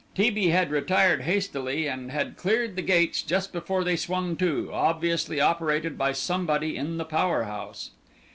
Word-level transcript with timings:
T. 0.15 0.31
B. 0.31 0.47
had 0.47 0.71
retired 0.71 1.21
hastily 1.21 1.85
and 1.87 2.09
had 2.11 2.35
cleared 2.35 2.75
the 2.75 2.81
gates 2.81 3.21
just 3.21 3.53
before 3.53 3.83
they 3.83 3.95
swung 3.95 4.35
to, 4.37 4.71
obviously 4.73 5.39
operated 5.39 5.95
by 5.95 6.11
somebody 6.11 6.75
in 6.75 6.97
the 6.97 7.05
power 7.05 7.43
house. 7.43 7.91